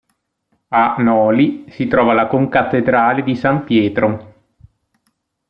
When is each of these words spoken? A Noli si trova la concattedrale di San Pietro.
A 0.69 0.95
Noli 0.97 1.65
si 1.69 1.85
trova 1.87 2.13
la 2.13 2.25
concattedrale 2.25 3.21
di 3.21 3.35
San 3.35 3.63
Pietro. 3.63 4.33